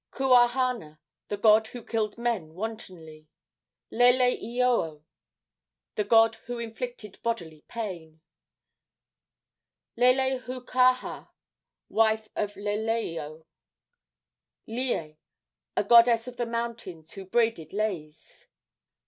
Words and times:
Kuahana, 0.11 0.97
the 1.27 1.37
god 1.37 1.67
who 1.67 1.83
killed 1.85 2.17
men 2.17 2.55
wantonly. 2.55 3.27
Leleioio, 3.91 5.03
the 5.93 6.03
god 6.03 6.37
who 6.47 6.57
inflicted 6.57 7.21
bodily 7.21 7.63
pain. 7.67 8.19
Lelehookaahaa, 9.95 11.29
wife 11.89 12.27
of 12.35 12.55
Leleioio. 12.55 13.45
Lie, 14.65 15.19
a 15.77 15.83
goddess 15.83 16.27
of 16.27 16.37
the 16.37 16.47
mountains, 16.47 17.11
who 17.11 17.23
braided 17.23 17.71
leis. 17.71 18.47